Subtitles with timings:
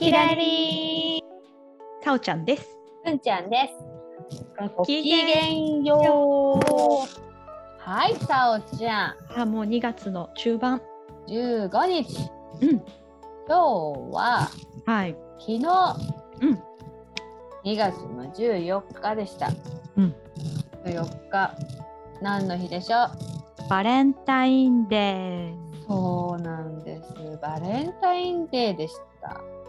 [0.00, 1.22] きらり
[2.02, 2.66] さおちゃんです。
[3.06, 4.66] ーんちゃんです。
[4.74, 6.60] ごきげんよう。
[7.78, 10.80] はい、さおちゃん、あ、もう2月の中盤。
[11.28, 12.30] 15日。
[12.62, 12.70] うん。
[12.70, 12.82] 今
[13.46, 13.56] 日
[14.16, 14.48] は
[14.86, 15.14] はい。
[15.38, 16.62] 昨日、うん。
[17.70, 19.50] 2月の14日でした。
[19.98, 20.14] うん。
[20.86, 21.54] 14日、
[22.22, 23.68] 何の日でしょう？
[23.68, 25.52] バレンタインデ
[25.86, 27.38] そうなんです。
[27.42, 29.02] バレンタインデーでした。
[29.02, 29.09] ー。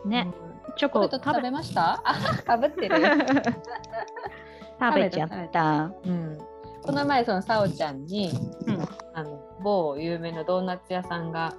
[0.05, 0.27] ね、
[0.67, 0.75] うん。
[0.75, 2.01] チョコ食べと食べました？
[2.03, 2.95] あ、かぶってる？
[4.79, 5.91] 食べちゃった。
[6.05, 6.37] うん。
[6.83, 8.31] この前、そのさおちゃんに、
[8.65, 8.87] うん。
[9.13, 11.53] あの某有名なドーナツ屋さんが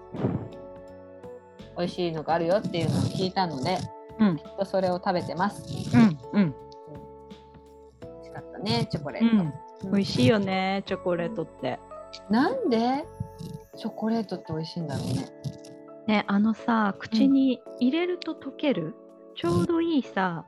[1.78, 3.78] 美味しいのがあるよっていうのを聞いたので、
[4.18, 5.62] うんきっとそれを食べてます。
[5.96, 6.18] うん。
[6.32, 6.54] うん。
[8.00, 9.88] 美味しかったね、チョコレうート。
[9.88, 9.92] ん。
[9.92, 11.78] 美味しいよね、チョコレートって。
[12.28, 13.04] なんで？
[13.76, 15.28] チョコレートって美味しいんだろうね。
[16.06, 18.94] ね、あのさ、口に入れると溶ける、
[19.34, 20.46] ちょうどいいさ、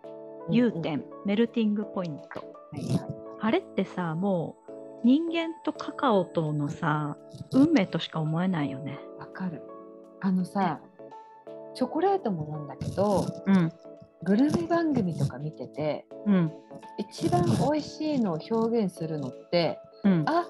[0.51, 2.41] 融点、うんメルティングポイント。
[2.41, 4.75] はいはいあれってさ、もう
[5.05, 7.19] 人間とカカオとのさ、
[7.53, 8.99] 運命としか思えないよね。
[9.19, 9.61] わかる。
[10.23, 10.81] あのさ、
[11.75, 13.71] チョコレートもなんだけど、うん。
[14.23, 16.53] グルメ番組とか見てて、うん。
[16.97, 20.25] 一番美味しいのを表現するのって、うん。
[20.27, 20.47] あ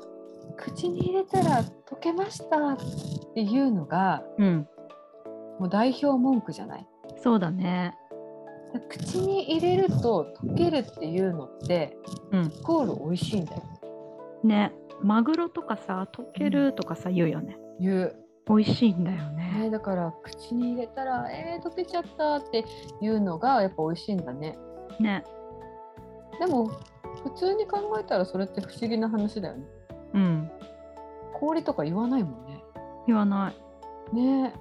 [0.56, 2.76] 口に入れたら溶けましたっ
[3.34, 4.68] ていうのがうん。
[5.58, 6.86] もう代表文句じゃない？
[7.22, 7.96] そうだね。
[8.88, 11.96] 口に入れると溶けるっていうのって
[12.32, 12.44] うん。
[12.46, 13.62] イコール美味しいんだよ
[14.42, 17.56] ね、マグロとかさ、溶けるとかさ、言うよね。
[17.80, 19.70] 言う、美味しいんだよね、ね。
[19.70, 22.64] だから口に入れたらえー、溶けちゃったって
[23.00, 24.58] いうのがやっぱ美味しいんだね
[25.00, 25.24] ね。
[26.38, 26.66] でも
[27.22, 29.64] 普通に考えたらそれって不思議な話だよね
[30.14, 30.50] うん。
[31.32, 32.62] 氷とか言わないもんね
[33.06, 33.52] 言わな
[34.12, 34.14] い。
[34.14, 34.52] ね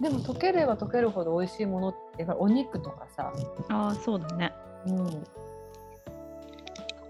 [0.00, 3.32] でも溶ければ溶けるほど美味しいものってやっぱりお肉とかさ
[3.68, 4.52] ああ、そうだね。
[4.86, 5.24] うん溶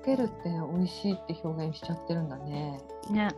[0.04, 3.28] けるって美味しいって表現しちゃってるんだねね。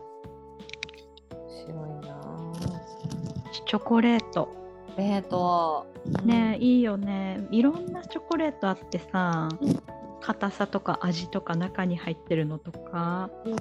[1.31, 4.49] 面白いなぁチョコレート。
[4.97, 5.85] 冷凍
[6.25, 7.47] ね、いいよね。
[7.51, 9.81] いろんなチョコレートあってさうん、
[10.21, 13.59] 硬さとか味とか中に入ってるのとか、うんうん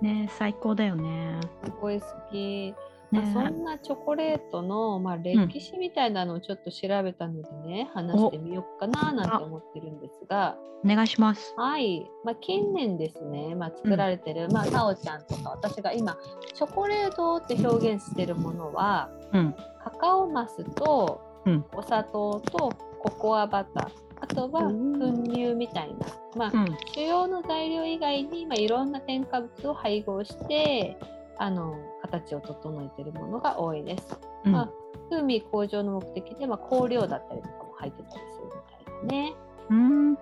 [0.00, 1.38] ね、最高だよね。
[1.64, 2.74] すごい好き、
[3.10, 3.32] まあね。
[3.32, 10.56] そんなチョコレートの、まあ、歴史みたいなのをちょっと調べたのでね、話してみようかななんて思ってるんですが。
[10.84, 11.54] お願いします。
[11.56, 16.16] はい、まあ、近年ですね、まあ、作られてる、まあ、さおちゃんとか私が今
[16.54, 19.54] チョコレートって表現してるものはうん。
[19.84, 21.64] カカオマスとうん。
[21.74, 23.88] お砂糖とココアバター
[24.22, 24.98] あとはうん。
[24.98, 26.06] 粉乳みたいな、
[26.36, 26.76] まあうん。
[26.94, 30.96] 主要の材料以外に、まあ、いろんな添加物を配合して
[31.38, 31.76] あの
[32.10, 34.18] 形を整えているものが多いです。
[34.44, 34.70] うんまあ
[35.08, 39.34] 風味向上の目的で、まあ、香料だったりとかも入ってたりするみたいだね。
[39.70, 40.14] うん。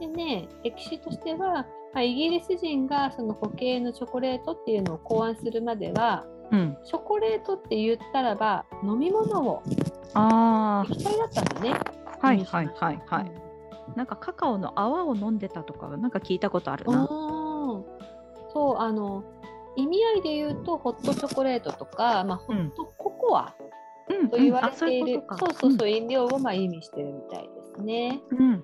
[0.00, 6.76] でね歴史としては、まあ、イギリス人がその固形のチョコレートっていうのを考案するまではうん。
[6.84, 9.62] チョコレートって言ったらば飲み物を
[10.14, 11.74] あ液体だったんだね。
[12.20, 13.24] あ、はいはいはいはい。
[13.24, 13.42] うん
[13.96, 17.04] なんかカカオの泡を飲んでたとか、なんか聞いたことあるあな。
[17.04, 17.08] ー
[18.48, 19.24] そうあの
[19.76, 23.54] 意味合いで言うとホットチョコレートとか、まあ、ホットココア
[24.08, 28.20] うんと言われている、そうそうそう飲料をまあ意味してるみたいですね。
[28.30, 28.62] うん。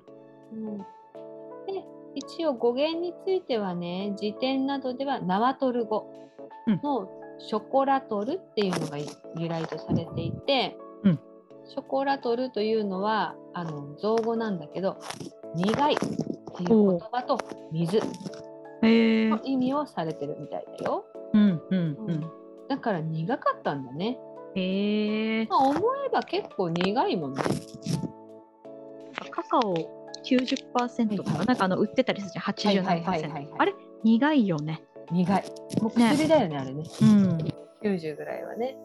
[0.79, 6.13] で一応語源についてはね辞典などではナワトル語
[6.67, 7.09] の
[7.39, 11.21] ショコラトルっていうのが由来とされていて、うん。
[11.69, 14.99] ショコラトルというのはあの造語なんだけど
[15.55, 17.39] 苦いっていう言葉と
[17.73, 18.01] 水
[18.83, 19.41] の。
[19.45, 21.05] 意味をされてるみたいだよ。
[21.33, 22.31] うんうんううんん。
[22.69, 24.19] だから苦かったんだね。
[24.55, 25.47] へえ。
[25.47, 27.43] まあ、思えば結構苦いもんね。
[29.31, 29.75] カカオ
[30.25, 31.55] 90%とか、な？
[31.55, 34.83] んかあの売ってたりするじゃん、80はい何はいはいはいはいあれ苦いよね。
[35.11, 35.45] 苦い。
[35.81, 36.85] もう薬だよねあれね。
[37.03, 37.39] うん。
[37.83, 38.77] 90ぐらいはね。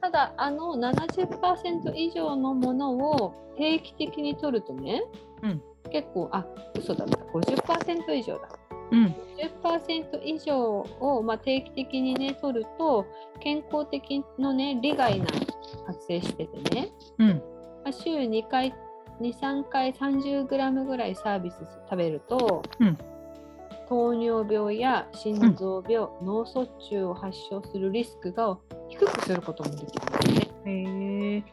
[0.00, 5.02] ただあの70%以上のものを定期的に取るとね、
[5.42, 6.44] うん結構あ
[6.76, 8.48] 嘘だった50%以上だ、
[8.94, 9.14] うん。
[9.62, 13.04] 10%以上を、まあ、定期的にね取ると
[13.40, 15.26] 健康的のね利害が
[15.86, 17.28] 発生しててね、うん。
[17.84, 18.72] まあ、週2回
[19.20, 21.56] 23回 30g ぐらいサービス
[21.90, 22.98] 食べると、うん。
[23.88, 28.56] 糖尿病や心臓病、脳卒中を発症するリスクが
[28.88, 30.50] 低くすることもできるんですね。
[30.64, 31.44] へえ。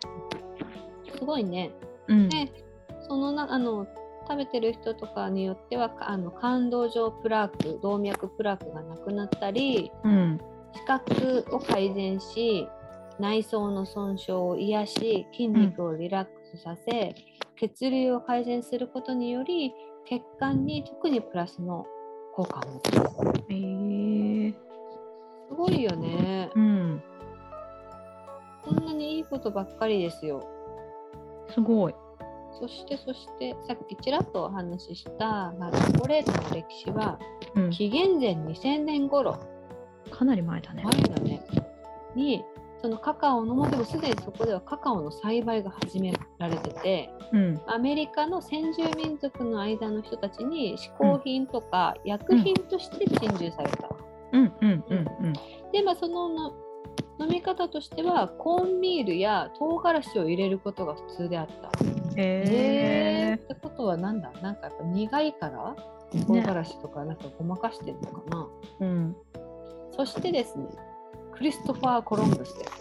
[1.18, 1.72] すごいね。
[2.08, 2.30] うん。
[2.30, 2.52] で
[3.02, 3.86] そのなあの
[4.28, 10.40] 食べてる人とかによってはかあの肝動状プラーク動脈プラークがなくなったりうん。
[10.74, 12.68] 視覚を改善し
[13.20, 17.14] 内臓の損傷を癒し筋肉をリラックスさせ、
[17.56, 19.74] 血流を改善することにより
[20.06, 21.86] 血管に特にプラスの
[22.34, 24.54] 効果を持つへえ。
[25.50, 26.50] すごいよね。
[26.56, 27.04] うん。
[28.64, 30.48] こんなにいいことばっかりですよ。
[31.50, 31.96] すごい
[32.60, 37.20] そしてそしてさっきちらっとお話しした、まあ、チョコレートの歴史は
[37.56, 37.70] うん。
[37.70, 39.40] 紀元前2000年頃。
[40.10, 40.84] かなり前だね。
[40.84, 41.42] 前だね。
[42.16, 42.44] に
[42.82, 47.62] そのカカオのもうでもすでにそこではカカオの栽培が始められててうん。
[47.68, 53.90] アメリカの先住民族の間の人たちに嗜好品とか薬品として陳述された。
[54.34, 54.54] うん。
[54.62, 54.84] うん。
[54.90, 55.06] うん。
[55.26, 55.34] うん。
[55.72, 56.54] でまあそのの
[57.22, 61.70] 飲み方としてはコーンミールや唐辛子を入れることが普通であった。
[62.16, 64.32] へえってことはなんだ？
[64.42, 65.76] なんかやっぱ苦いから
[66.28, 68.48] 唐辛子とかなんかごまかしてるのかな、
[68.80, 69.16] うん。
[69.92, 70.66] そしてですね
[71.34, 72.72] クリストファー・コロンブスです。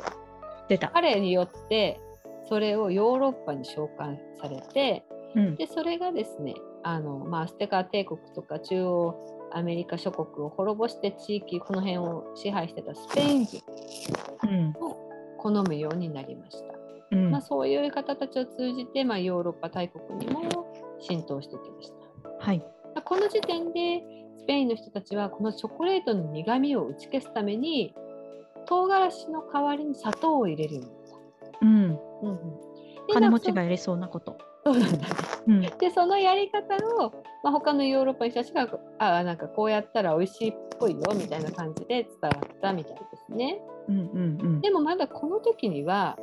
[0.68, 0.88] 出た。
[0.88, 2.00] 彼によって
[2.48, 5.04] それをヨーロッパに召喚されて
[5.34, 5.56] うん。
[5.56, 13.62] でそれがですねあの、まあ、アステカ帝国とか中央アメリカ諸国を滅ぼして地域この辺を支配してたスペイン人
[14.44, 14.96] うんを
[15.38, 16.74] 好むようになりました。
[17.12, 20.42] うんまあ、そういう方たちを通じて、まあ、ヨーロッパ大国にも
[21.00, 21.92] 浸透してきまし
[22.22, 22.30] た。
[22.46, 22.64] はいま
[22.96, 24.02] あこの時点で
[24.38, 27.94] スペインの人たちはこのチョコレートの苦みを打ち消すために
[28.66, 31.66] 唐辛子の代わりに砂糖を入れるようになった。
[31.66, 32.56] うんうんうん、
[33.06, 34.86] で金持ちがやりそうなことそうんだ。
[34.88, 34.98] ね
[35.46, 35.60] うん。
[35.78, 37.12] でそのやり方を、
[37.42, 38.68] まあ、他のヨーロッパの人たちが
[38.98, 43.60] あなんかこうやったら美味しいっぽいよみたいな感じで伝わったみたいですね。
[43.88, 46.16] うんうんでもまだこの時には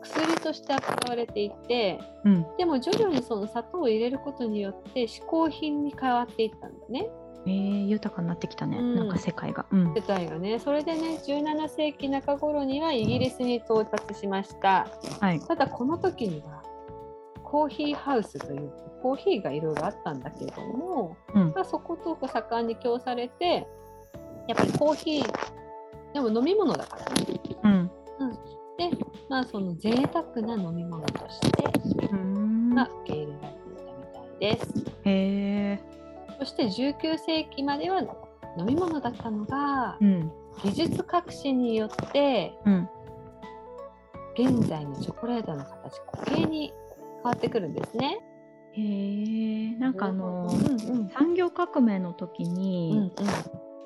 [0.00, 2.34] 薬として扱われていてうん。
[2.34, 7.08] うんでも徐々にその砂糖を入れることによって嗜好品に変わっていったんだね。
[7.44, 8.94] えー、豊かになってきたね、うん。
[8.94, 9.66] なんか世界が。
[9.72, 9.94] うん。
[9.94, 10.60] 世界がね。
[10.60, 14.86] それでね17世紀中頃にはイギリスに到達しました。
[15.20, 15.40] はい。
[15.40, 16.62] ただこの時には
[17.52, 18.72] コーヒーハウスという
[19.02, 23.66] コーヒーがいろいろあったんだけれども、うんまあ、そこと盛んに供されて
[24.48, 25.32] やっぱりコーヒー
[26.14, 27.90] でも飲み物だからねうん。
[28.78, 28.96] で
[29.28, 31.62] まあその贅沢な飲み物として
[32.06, 34.74] うーんが受け入れられていたみたいです。
[35.04, 35.80] へえ。
[36.38, 38.00] そして19世紀までは
[38.56, 40.32] 飲み物だったのがうん。
[40.64, 42.88] 技術革新によってうん。
[44.38, 46.72] 現在のチョコレートの形固形に
[47.22, 48.18] 変わってくるんですね。
[48.72, 49.76] へえ。
[49.76, 53.12] なんかあのうんうん産業革命の時うんに、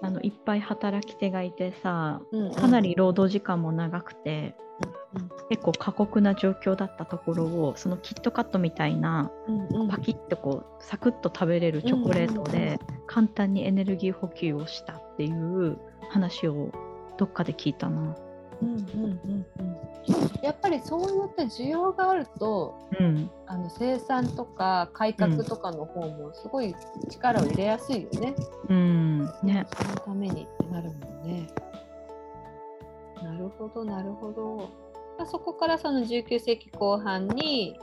[0.03, 4.55] あのいっぱい働き手がいてさ、うんうんかなり労働時間も長くて、
[5.15, 15.79] うん結構過酷な状況だったところをそのキットカットみたいなうんうんパキッとこうサクッと食べれるチョコレートうんうんうんで簡単にエネルギー補給をしたっていう
[16.11, 16.73] 話を
[17.17, 18.15] どっかで聞いたな。
[18.63, 19.77] うんうんうんうん
[20.43, 23.31] やっぱりそういった需要があるとうん。
[23.47, 26.75] あの生産とか改革とかの方もすごい
[27.11, 28.35] 力を入れやすいよね。
[28.69, 29.25] うん。
[29.43, 29.67] ね。
[29.77, 31.47] そのためにってなるもんね。
[33.23, 34.71] なるほどなるほど。
[35.19, 37.79] まあ、そこからその19世紀後半に、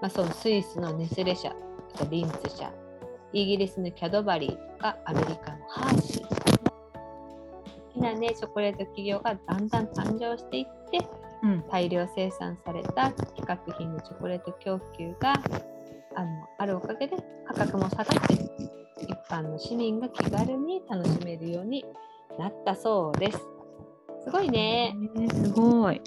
[0.00, 1.54] まあ、そのスイスのネスレ社
[1.94, 2.72] あとリンツ社
[3.32, 6.29] イギリスのキャドバリーとかアメリカのハーシー好
[7.92, 11.06] きなねチョコレート企業がだんだん誕生していって
[11.42, 11.64] うん。
[11.70, 15.32] 大量生産された規格品のチョコレート供給が
[16.14, 17.16] あのあるおかげで
[17.46, 18.34] 価格も下がって
[19.02, 21.84] 一般の市民が気軽に楽しめるように
[22.38, 23.38] なったそうです。
[24.24, 24.94] すごいね。
[25.16, 26.00] えーすごい。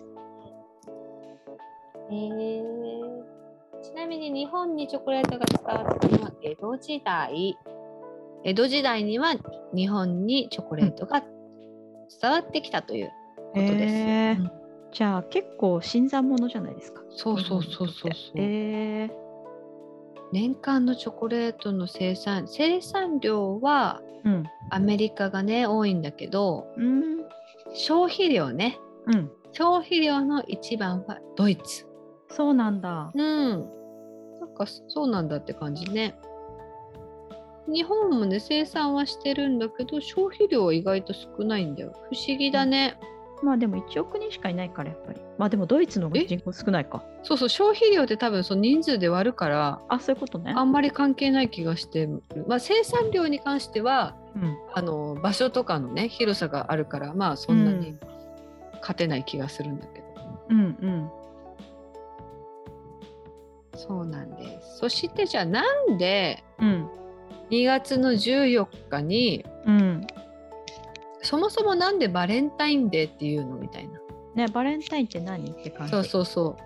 [2.09, 3.23] えー
[3.83, 7.57] ちなみに日本にチョコレートが伝わったのは江戸時代。
[8.45, 9.35] 江戸時代には
[9.75, 11.21] 日本にチョコレートが
[12.22, 13.12] 伝わってきたという
[13.53, 13.95] ことです。
[13.95, 17.01] へーうんじゃあ結構新参者じゃないですか。
[17.10, 18.12] そうそうそうそうそう。
[18.36, 19.12] えー、
[20.31, 24.43] 年間のチョコレートの生産生産量はうん。
[24.69, 27.17] アメリカがね多いんだけどうん。
[27.74, 29.31] 消費量ねうん。
[29.51, 31.88] 消費量の一番はドイツ
[32.29, 33.12] そうなんだ。
[33.15, 33.50] うん
[34.39, 36.15] なんかそうなんだって感じね
[37.67, 42.98] 日本もね生産はしてるんだけど消費量は意外と少ないんだよ不思議だね、
[43.43, 45.22] まあでも1億人しかいないからやっぱり。
[45.38, 47.03] まあでもドイツの方が人口少ないか。
[47.24, 50.53] そうそう消費量って多分その人数で割るからあ、そういうことね。
[50.55, 52.08] あんまり関係ない気がして、
[52.48, 54.58] まあ、生産量に関してはうん。
[54.74, 57.98] あの場所とかのね広さがあるからまあそんなに
[58.79, 60.05] 勝てない気がするんだけど、
[60.50, 61.10] うんうん。
[63.75, 66.89] そうなんですそしてじゃあなんでうん。
[67.53, 70.07] 2月の14日にうん。
[71.22, 74.00] そもそもなんでバレンタインデーっていうのみたいな
[74.36, 75.91] ね、バレンタインって何って感じ？
[75.91, 76.57] そうそうそ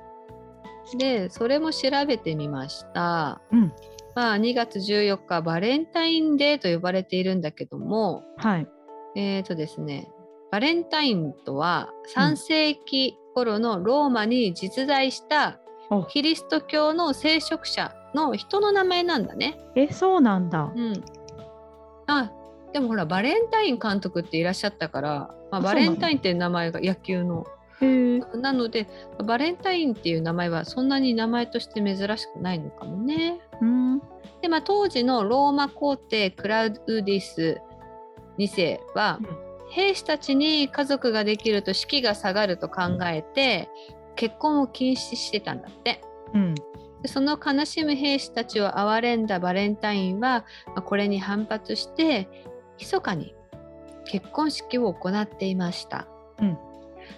[0.96, 3.74] うでそれも調べてみましたうん。
[4.16, 8.68] まあ2月14日バレンタインデーと呼ばれているんだけどもはい。
[9.16, 10.10] えーとですね
[10.50, 19.60] バレンタインとは3世紀頃のローマに実在したおキリスト教の聖職者の人の名前なんだね。
[19.76, 20.72] え、そうなんだ。
[20.76, 21.04] うん、
[22.08, 22.32] あ
[22.74, 25.10] でもほらバレンタイン監督っていらっしゃったから、
[25.52, 27.46] まあ、あバレンタインっていう名前が野球の。
[28.42, 28.88] なので
[29.24, 33.40] バレンタインっていう名前はそんなに名前として珍しくないのかもね。
[33.62, 34.00] うん。
[34.42, 37.62] で、まあ、当時のローマ皇帝クラウディス
[38.40, 39.20] 2世は、
[39.70, 43.70] 兵士たちに家族ができると士気が下がると考えて
[44.16, 46.02] 結婚を禁止してたんだって。
[46.34, 46.56] うん。
[47.08, 52.28] でその悲しむ兵士たちを憐れんだバレンタインは、まあこれに反発して
[52.78, 53.34] 密かに
[54.04, 56.08] 結婚式を行っていました。
[56.42, 56.58] うん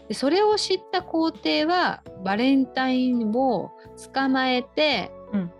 [0.07, 3.71] でそれを知った皇帝はバレンタインを
[4.13, 5.51] 捕まえて、うん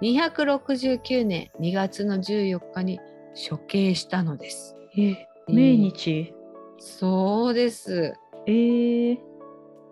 [0.00, 3.00] 269年2月の14日に
[3.50, 4.76] 処刑したのです。
[4.96, 6.34] え、命日？
[6.78, 8.14] そうです。
[8.46, 9.18] えー、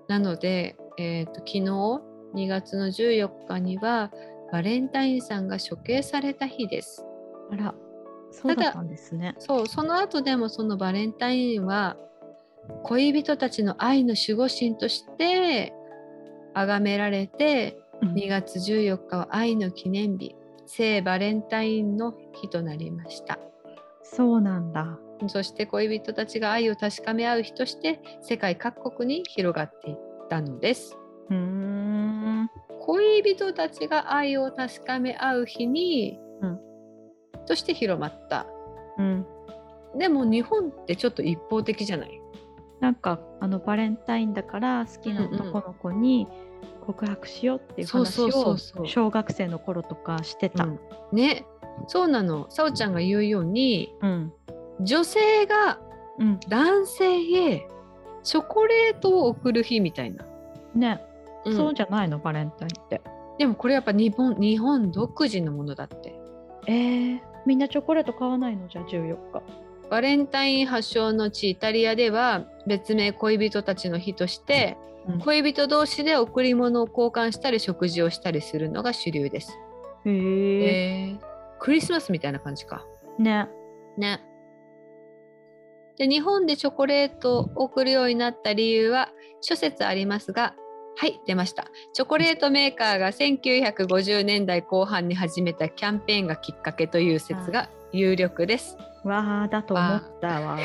[0.07, 4.11] なので、えーと昨日2月の14日には
[4.53, 7.05] バレンタインさんが処刑された日です。
[7.51, 7.75] あら、
[8.31, 9.35] そうだったんですね。
[9.39, 11.97] そう、その後でもそのバレンタインは
[12.83, 15.73] 恋人たちの愛の守護神として
[16.55, 20.35] 崇められてうん2月14日は愛の記念日
[20.67, 23.39] 聖バレンタインの日となりました
[24.03, 24.99] そうなんだ。
[25.29, 29.97] そして恋人たちが愛を確かめ合う日として世界各国に広がっていっ
[30.29, 30.97] たのです
[31.31, 32.51] うーん。
[32.81, 36.61] 恋人たちが愛を確かめ合う日に、うん
[37.47, 38.47] として広まった
[38.99, 39.27] うん。
[39.99, 42.21] でも日本ってちょっと一方的じゃない？
[42.81, 46.27] なんかあのバレンタインだから好きな男の子に
[46.87, 50.65] 告白しようっていう話を小学生の頃とかしてた。
[50.65, 50.81] うん
[51.13, 51.47] ね
[51.89, 54.33] そうなのさおちゃんが言うようにうん。
[54.81, 55.81] 女性が
[56.19, 56.41] うん。
[56.49, 57.69] 男性へ
[58.23, 60.25] チョコレートを送る日みたいな、
[60.75, 61.03] ね、
[61.45, 63.01] うんそうじゃないのバレンタインって。
[63.39, 66.15] でもこれやっぱ日本日本独自のものだって
[66.67, 68.69] えー、みんなチョコレート買わないの？
[68.69, 69.43] じゃあ14日。
[69.91, 79.59] バレンタイン発祥の地イタリアでは別名恋人たちの日として、うん恋人同士で贈り物を交換したり食事をしたりするのが主流です。
[80.07, 82.87] へええークリスマスみたいな感じか。
[83.19, 83.49] ね。
[83.97, 84.21] ね。
[85.97, 89.11] で日本でチョコレートを送るようになった理由は
[89.41, 90.55] 諸説ありますが
[90.97, 98.77] はい出ましたチョコレートメーカーが1950年代後半に始めたキャンペーンがきっかけという説が有力です。
[99.05, 100.59] わあだと思ったわ。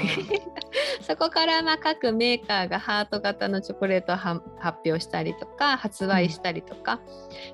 [1.01, 6.99] そこからまあ各メーカーがハート型のチョコレートをは発表したりとか発売したりとか、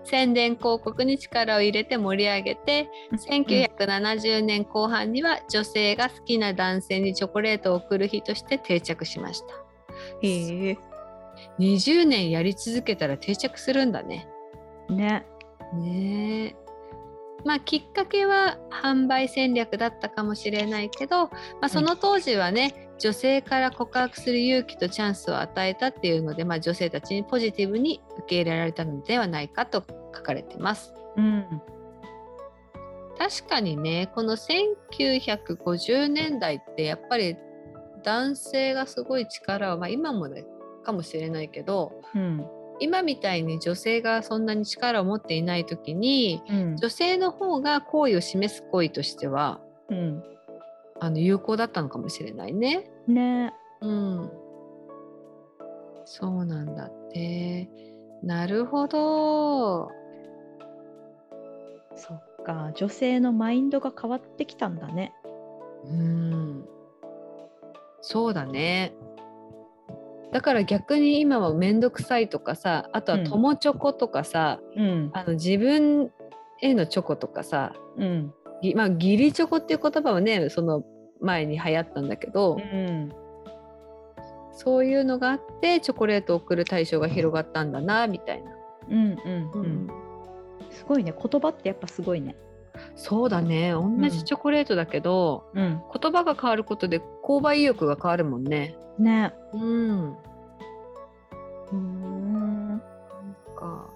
[0.03, 9.47] 宣伝広告に力を入れて盛り上げて1970年後半には女性が好きな男性にチョコレートを贈る日として定着しました
[10.21, 10.94] へえ。
[11.59, 14.27] 20年やり続けたら定着するんだね
[14.89, 15.25] ね。
[15.73, 16.55] ねえ
[17.43, 21.31] まあきっかけは販売戦略だったかもしれないけど、ま
[21.61, 29.83] あ、その当時はね、女性から告白する勇気とチャンスを与えたっていうので、まあ、女性たちにポジティブに受け入れられたのではないかと
[30.15, 30.93] 書かれてます。
[31.17, 31.61] うん。
[33.17, 37.37] 確かにねこの1950年代ってやっぱり
[38.03, 40.43] 男性がすごい力を、まあ、今もね
[40.85, 42.47] かもしれないけどうん。
[42.79, 46.77] 今みたいに女性がそんなに力を持っていない時にうん。
[46.77, 50.23] 女性の方が好意を示す行為としてはうん。
[50.99, 52.89] あの有効だったのかもしれないね。
[53.07, 53.53] ね。
[53.81, 54.31] うん。
[56.05, 57.69] そうなんだって。
[58.23, 59.89] なるほど。
[61.95, 62.71] そっか。
[62.75, 65.13] 女性のマインドが変わってきたんだね。
[65.85, 66.65] うん。
[68.01, 68.93] そうだね。
[70.35, 75.09] だから逆に今は面倒くさいとかさあとはうん友チョコとかさ、うん。
[75.13, 76.11] あの自分
[76.59, 78.33] へのチョコとかさうん。
[78.61, 80.83] ぎまあ義理チョコっていう言葉はねその
[81.21, 83.13] 前に流行ったんだけど、うん
[84.51, 88.51] そういうのがあってチョコレートを送る対象が広がったんだなみたいな。
[88.89, 89.87] うんうんうん
[90.69, 92.35] すごいね言葉ってやっぱすごいね
[92.95, 93.71] そうだね。
[93.71, 95.81] 同じチョコレートだけど、うん。
[96.01, 98.77] 言葉が変わることで購買意欲が変わるもんね。
[98.99, 99.33] ね。
[99.53, 100.11] うん。
[100.11, 102.81] うーん。
[103.55, 103.89] か。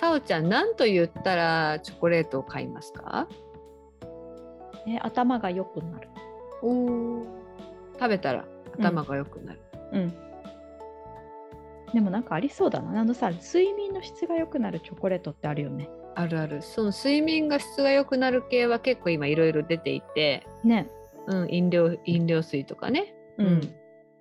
[0.00, 3.28] さおちゃん何と言ったらチョコレートを買いますか？
[4.86, 6.08] ね頭が良くなる。
[6.62, 7.24] お
[7.94, 8.44] 食べたら
[8.78, 9.60] 頭が良くなる。
[9.92, 10.14] うん。
[11.92, 13.00] でもなんかありそうだな。
[13.00, 15.88] あのさ睡眠の質が良くなるチョコレートってあるよね
[16.20, 16.62] あるある。
[16.62, 20.90] その睡眠が質が良くなる系は結構今いろいろ出ていて、ね。
[21.28, 23.14] うん飲料飲料水とかね。
[23.38, 23.60] うん。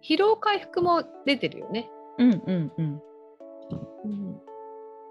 [0.03, 1.89] 疲労回復も出てるよね。
[2.19, 3.01] うんうんうん。
[4.05, 4.41] うん。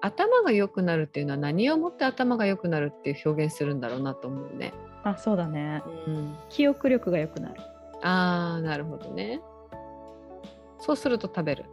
[0.00, 4.72] 頭が良くなるっていうのは何をもって頭が良くなるっていう表現するんだろうなと思うね。
[5.02, 5.82] あそうだね。
[6.06, 7.60] うん、記憶力が良くなる。
[8.02, 9.40] あーなるほどね。
[10.78, 11.64] そうすると食べる。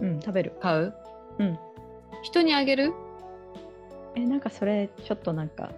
[0.00, 0.52] うん食べる。
[0.60, 0.94] 買う？
[1.38, 1.58] うん。
[2.22, 2.92] 人にあげる？
[4.16, 5.70] えなんかそれちょっとなんか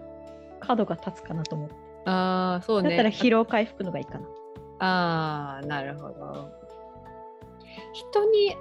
[0.61, 1.75] 角が立つかなと思って、
[2.07, 2.91] ああそうね。
[2.91, 4.27] だったら疲労回復のがいいかな。
[4.81, 6.51] ああなるほど。
[7.93, 8.57] 人に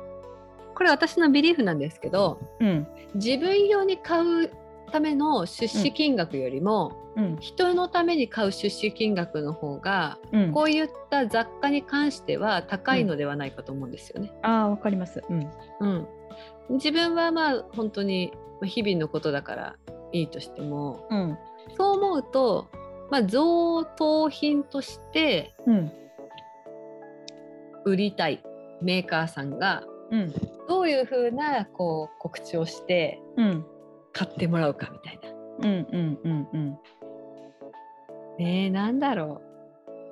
[0.76, 2.88] これ私のビリーフなんですけどうん。
[3.14, 4.52] 自分用に買う
[4.92, 7.38] ための出資金額よりも、うん。
[7.40, 10.52] 人のために買う出資金額の方がうん。
[10.52, 14.32] こういった雑貨に関しては高いのではないかと思うんですよね。
[14.42, 15.22] ああわかります。
[15.30, 15.52] うん。
[15.80, 16.08] うん、
[16.72, 19.76] 自分はまあ本当にまあ日々のことだから
[20.12, 21.08] いいとしても。
[21.10, 21.38] うん。
[21.78, 22.68] そう思うと、
[23.12, 25.92] まあ、贈答品としてうん。
[27.86, 28.44] 売りたい
[28.82, 30.34] メーカーさんがうん。
[30.68, 33.66] どういうふうなこう告知をしてうん。
[34.14, 35.30] 買ってもらうかみたいな。
[35.60, 36.78] うんうんうんうん。
[38.40, 39.42] ねえなんだろ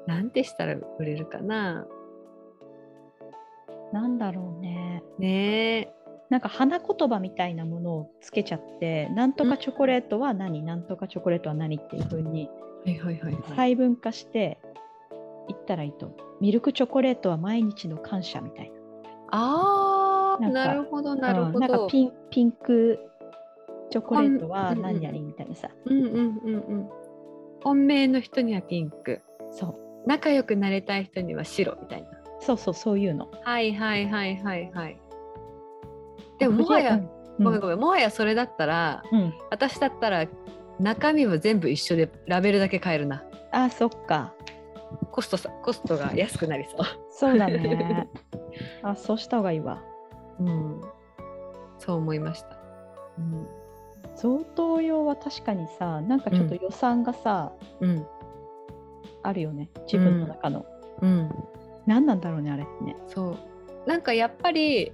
[0.08, 0.10] う。
[0.10, 1.88] なんてしたら売れるかな。
[3.92, 5.04] なんだろうね。
[5.20, 5.94] ねえ
[6.30, 12.50] なんか花言葉みたいなものをつけちゃってなんとかチョコレートは何、なんとかチョコレートは何っていう風に
[12.86, 13.44] はいはいはいはい。
[13.50, 14.60] 細分化して
[15.48, 18.72] 言ったらいいとミルクチョコレートは毎日の感謝みたい
[19.32, 21.88] なんかなるほどななるほうんなんかど。
[21.88, 23.00] ピンピンク
[23.90, 26.90] チョコレートはうん何々みたいなさ、うんうんうんうん。
[27.64, 32.10] 本命の人にはピンクそう仲良くなれたい人には白みたいな。
[32.40, 35.00] そうそうそういうのはいはいはいはいはい。
[36.40, 37.10] でももはや、うん。
[37.44, 40.26] ごめんごめんもはやそれだったらうん、私だったら
[40.80, 43.24] 中身は全部一緒でラベルだけ変えるな。
[43.52, 44.34] あそっか。
[45.12, 46.86] コストさコストが安くなりそう。
[47.10, 48.10] そうだね。
[48.84, 49.82] あそうした方がいいわ。
[50.40, 50.82] うん、
[51.80, 52.58] そう思いました。
[53.18, 53.48] うん。
[54.16, 58.06] 贈答用は確かにさなんかちょっと予算がさ、うん。
[59.24, 59.70] あるよね。
[59.92, 60.66] 自分の中の、
[61.02, 61.30] うん、
[61.86, 62.96] 何なんだろうねあれってね。
[63.08, 63.38] そう。
[63.88, 64.92] なんかやっぱり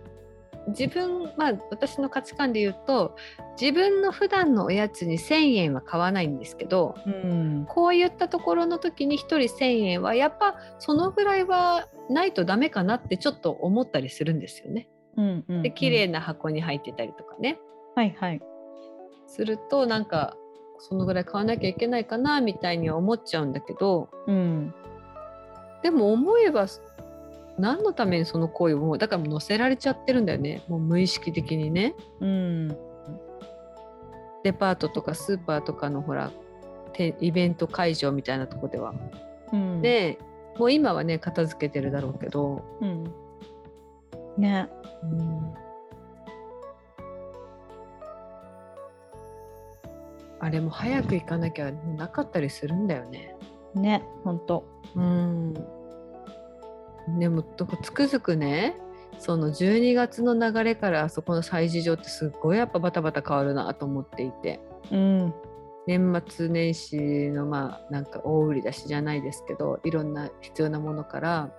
[0.68, 3.16] 自分まあ私の価値観で言うと
[3.60, 7.66] 自分の普段のおやつに1,000円は買わないんですけどうん。
[7.68, 14.88] こういったところの時に1人1,000円はやっぱそのぐらいはないとダメかなってちょっと思ったりするんですよね。
[15.18, 17.60] うんうん、で綺麗な箱に入ってたりとかね。
[17.96, 18.42] はいはい。
[19.28, 20.36] するとなんか
[20.78, 24.74] そのぐらい買わなきゃいけないかなみたいには思っちゃうんだけどうん。
[25.84, 26.68] でも思えば
[27.62, 30.64] 何のためにその行為をもうだからもう載せられちゃってるんだよね。
[30.68, 31.96] もう無意識的にね。
[32.20, 32.68] うん。
[34.44, 36.32] デパートとかスーパーとかのほら
[36.94, 38.96] てイベント会場みたいなとこでは。
[39.54, 39.82] うん。
[39.82, 40.18] で
[40.58, 43.04] もう今はね片付けてるだろうけど、うん。
[44.40, 44.68] ね。
[45.04, 45.54] うん。
[50.40, 53.36] あれも早く行かなきゃなかったりするんだよね。
[53.76, 54.66] ねほんと。
[54.96, 55.81] うん
[57.08, 57.44] でも
[57.82, 58.76] つくづくね
[59.18, 64.60] その12月の流れからあそこの催事場ってすっごいやっぱバタバタ変わるなと思っていて
[64.92, 65.34] うん
[65.88, 71.52] 年末年始のまあなんか大売り出しじゃないですけどいろんな必要なものから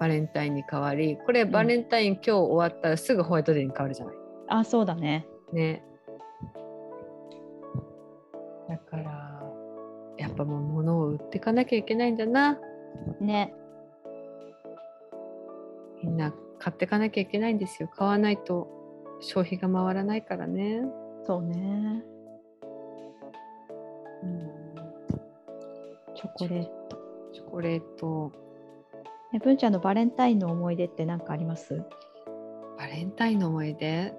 [0.00, 4.14] バレンタインに変わりこれバレンタイン今日終わったらすぐホワイトデーに変わるじゃない。
[4.48, 5.84] あそうだねね。
[8.68, 9.42] だから
[10.18, 12.58] やっぱもう物を売っていかなきゃいけないんだな。
[13.20, 13.54] ね
[16.02, 17.88] みんな買っていかなきゃいけないんですよ。
[17.88, 18.68] 買わないと
[19.20, 20.82] 消費が回らないからね。
[21.26, 22.02] そうね。
[24.22, 24.50] うん、
[26.14, 26.98] チョコレート。
[27.32, 28.32] チョコレート、
[29.32, 31.82] ね文ちゃんのバレンタインの思い出って何かあります？
[32.78, 34.14] バレンタインの思い出？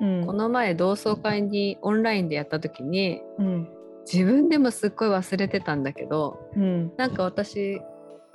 [0.00, 0.26] うん。
[0.26, 3.68] この前同窓会にオンラインでやった時にうん。
[4.10, 6.92] 自分でもすっごい忘れてたんだけどうん。
[6.96, 7.82] なんか私、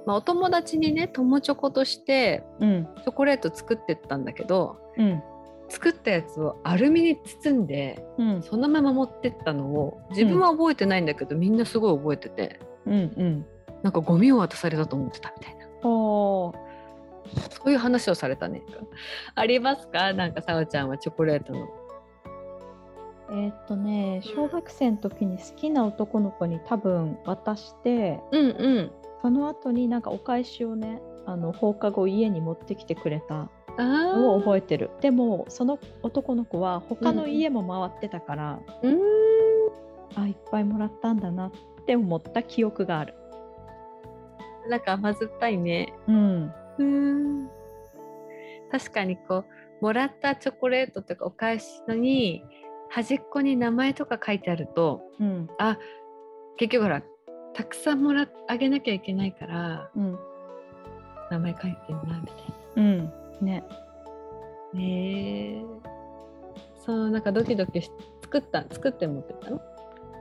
[0.05, 2.87] まあ、お友達にね友チョコとしてうん。
[3.03, 5.21] チョコレート作ってったんだけどうん。
[5.67, 8.43] 作ったやつをアルミに包んでうん。
[8.43, 13.45] そのまま持ってったのを自分は覚えてないんだけど、みんなすごい覚えててうんうん。
[13.81, 15.65] なんかゴミを渡されたと思ってたみたいな。
[15.83, 16.55] おー。
[17.49, 18.61] そういう話をされたね。
[19.33, 20.13] ありますか？
[20.13, 21.67] なんかさおちゃんはチョコレートの。
[23.31, 28.91] えーっとね小学生の時に好きな男の子に多分渡してうんうん。
[29.25, 33.83] その後になんかお返しをねあの放課後家に持ってきてくれたあ
[34.15, 34.39] のをあ。
[34.39, 38.99] 覚えてるでもその男の子は他の家も回ってたから、うーん。
[40.13, 41.51] あいっぱいもらったんだなっ
[41.87, 43.15] て思った記憶がある
[44.69, 45.91] なんか甘酸っぱいね。
[46.07, 47.49] うんうん。
[48.71, 49.43] 確かにこ
[49.81, 52.43] うもらったチョコレートとかお返しのに
[52.91, 55.79] 端っこに名前とか書いてあるとうんあ
[56.57, 57.01] 結局ほら
[57.55, 60.19] たくさんもらあげなきゃいけないからうん。
[61.31, 62.35] 名前書いてんなみたい
[62.75, 63.11] うん。
[63.41, 63.63] ね。
[64.73, 64.79] な。
[64.79, 65.63] ねえ。
[66.85, 67.89] そうなんかドキドキし
[68.21, 69.61] 作った作って持ってったの？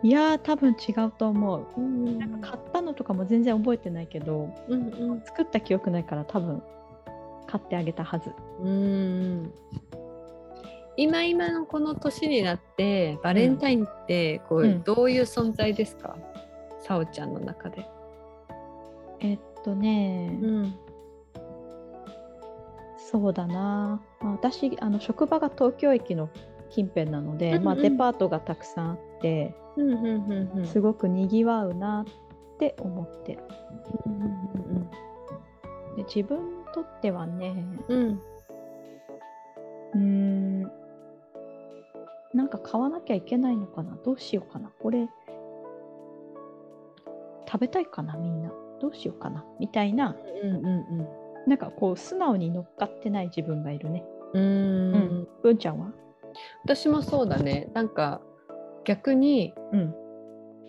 [0.02, 1.66] いやー多分違うと思う。
[1.76, 5.20] うんなんか買ったのとかも全然覚えてないけどうんうん。
[5.22, 6.62] 作った記憶ないから多分
[7.46, 8.30] 買ってあげたはず。
[8.62, 9.52] うん。
[10.96, 14.82] 今今のこの年になってバレンタインってこう、うん。
[14.84, 16.16] どういう存在ですか、
[16.84, 17.86] さおちゃんの中で。
[19.20, 20.74] えっとね、ん。
[22.98, 26.28] そうだな、まあ、私あの職場が東京駅の
[26.70, 27.80] 近辺なので、まあ、うん。
[27.80, 33.34] うんデパートがたくさんあってうんうんうんうんすごくにぎわうなって思って。
[33.34, 33.40] る
[34.06, 34.90] うん
[35.96, 38.20] で自分にとってはねうん。
[42.34, 43.96] なんか買わなきゃいけないのかな。
[44.04, 44.70] どうしようかな。
[44.82, 45.08] これ
[47.54, 48.50] 食べたいかなみんな。
[48.82, 49.44] どうしようかな。
[49.60, 50.16] みたいな。
[50.42, 51.08] うんうん
[51.46, 54.04] なんかこう素直に乗っかってない自分がいるね。
[54.32, 54.94] うんうん。
[54.94, 55.28] うん。
[55.42, 55.92] 文ちゃんは？
[56.64, 57.70] 私もそうだね。
[57.74, 58.20] なんか
[58.84, 59.94] 逆にうん。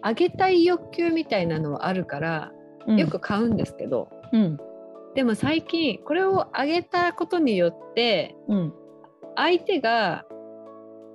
[0.02, 2.52] あげたい欲求みたいなのはあるから
[2.86, 4.60] よく買うんですけど、うん。
[5.16, 8.74] でも最近これをあげたことによってうん。
[9.36, 10.26] 相手が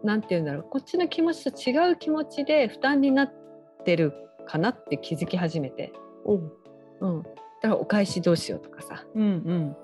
[0.02, 0.62] 何て言うんだろう。
[0.64, 3.32] こっちの気持ちと違う気持ちで負担になっ
[3.84, 4.14] てる
[4.50, 5.92] かなって気づき始めて、
[6.24, 6.52] おう。
[7.00, 9.04] うん、だからお返しどうしようとかさ。
[9.14, 9.76] うんうん。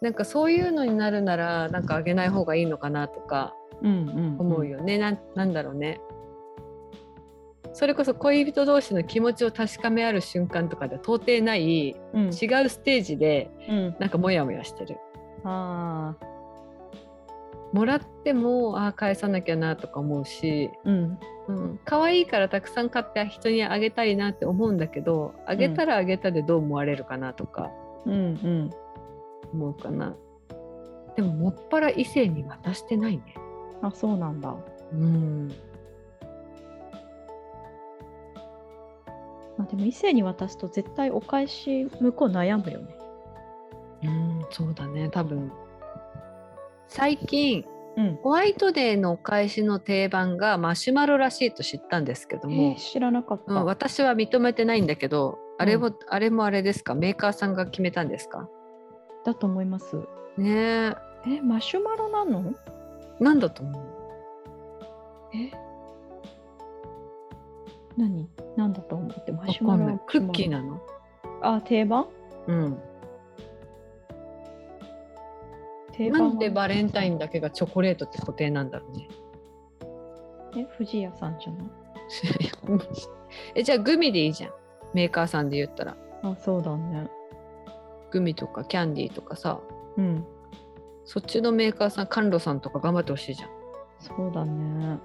[0.00, 6.00] なんかそういうのになるならなんかあげない方がいいのかなとかうんうん思うよね、なんなんだろうね。
[7.72, 12.22] それこそ恋人同士の気持ちを確かめ合う瞬間とかでは到底ないうん。
[12.26, 12.30] 違う
[12.68, 13.96] ステージでうん。
[13.98, 14.98] なんかモヤモヤしてる。
[15.44, 16.35] ああ
[17.72, 21.18] もらってもああ返さなきゃなとか思うし、うん。
[21.48, 27.70] うん、可愛いからたくさん買って人にあげたいなって思うんだけどあげたらあげたでどう思われるかなとか
[28.04, 28.70] うんうん。
[29.52, 30.16] 思うかな。
[31.16, 33.34] でももっぱら異性に渡してないね。
[33.82, 34.54] あそうなんだ。
[34.92, 35.48] うん、
[39.56, 42.96] まあでも異性に渡すと絶対お返し向こう悩むよね。
[44.04, 45.08] うん、そうだね。
[45.08, 45.50] 多分
[46.88, 47.64] 最近
[47.96, 48.16] うん。
[48.16, 56.94] ホワイトデーのお返しの定番がマシュマロらしいと知ったんですけどえもー、、知らなかった、うん、私は認めてないんだけどあれも、あれもあれですか？
[56.94, 58.46] メーカーさんが決めたんですか？
[59.24, 59.96] だと思います。
[60.36, 60.94] ね
[61.26, 61.40] え。
[61.42, 62.52] マシュマロなの？
[63.18, 63.82] えなんだと思う？
[65.34, 65.50] え？
[67.96, 68.28] 何？
[68.58, 69.98] なんだと思ってマわシュマロ。
[70.06, 70.80] クッキーななの？
[71.40, 72.06] あ定番？
[72.48, 72.78] うん
[75.98, 79.08] なんでバレンタインだけがチョコレートって固定なんだろうね。
[80.56, 81.68] え藤屋さんじゃない？
[83.56, 84.52] えじゃあグミでいいじゃん。
[84.94, 85.96] メーカーさんで言ったら。
[86.22, 87.08] あそうだね。
[88.10, 89.60] グミとかキャンディーとかさ。
[89.96, 90.24] うん。
[91.04, 93.50] そっちのメーカーさん甘露さんとか頑張ってほしいじゃん。
[93.98, 94.98] そうだね。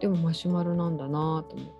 [0.00, 1.77] でもマシュマロなんだなと思って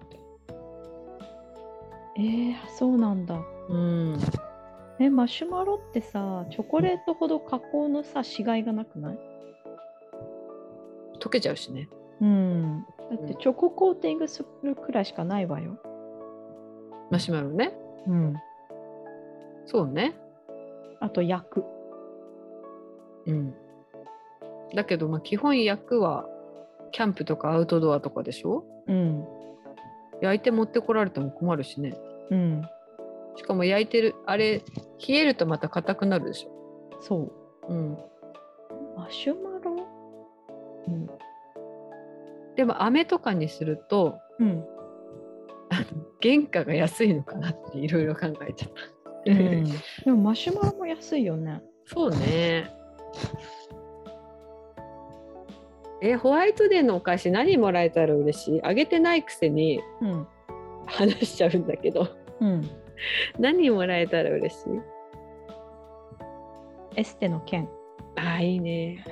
[2.18, 3.40] えー、そうなんだ。
[3.68, 4.18] うん。
[4.98, 9.18] えマシュマロってさチョコレートほど加工のさしがいがなくない？
[11.20, 11.88] 溶けちゃうしね。
[12.20, 12.84] うん。
[13.10, 15.78] だってチョココーティングするくらいしかないわよ。
[17.10, 17.72] マシュマロね。
[18.08, 18.34] うん。
[19.66, 20.16] そうね。
[20.98, 21.64] あと焼く。
[23.26, 23.54] うん。
[24.74, 26.26] だけどまあ基本役は
[26.90, 28.64] キャンプとかアウトドアとかでしょ？
[28.88, 29.24] うん。
[30.20, 31.94] 焼いて持ってこられても困るしね
[32.30, 32.62] うん
[33.36, 34.62] しかも焼いてるあれ
[35.06, 36.98] 冷えるとまた硬くなるでしょ？
[37.00, 37.32] そ
[37.68, 37.72] う。
[37.72, 37.98] うん
[38.96, 39.86] マシュマロ？
[40.88, 41.06] うん、
[42.56, 44.64] でも飴とかにするとうん。
[46.20, 48.72] 原価が安いのかなっていろいろ考えちゃっ
[49.24, 49.32] た。
[50.04, 51.62] でもマシュマロも安いよね。
[51.86, 52.72] そうね。
[56.02, 58.62] え、ホワイトデーのお返し何もらえたら嬉しい？
[58.64, 60.26] あげてないくせにうん。
[60.88, 62.08] 話しちゃうんだけど
[62.40, 62.68] うん。
[63.38, 64.68] 何もらえたら嬉しい？
[66.96, 67.68] エステの券。
[68.16, 69.04] ああいいね。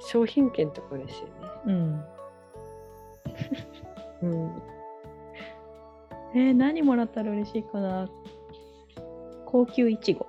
[0.00, 1.30] 商品券とか嬉しいね。
[1.66, 2.04] うん。
[4.22, 4.62] うん。
[6.34, 8.08] えー、何もらったら嬉しいかな？
[9.44, 10.26] 高級いちご。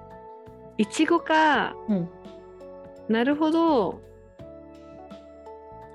[0.77, 1.75] いちごか。
[1.89, 2.09] うん。
[3.09, 4.01] なるほど。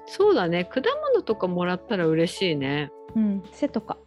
[0.06, 0.64] そうだね。
[0.64, 0.80] 果
[1.14, 2.90] 物とかもらったら嬉しいね。
[3.16, 3.42] うん。
[3.52, 3.98] 背とか。